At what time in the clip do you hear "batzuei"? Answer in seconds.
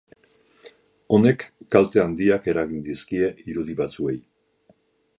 3.83-4.21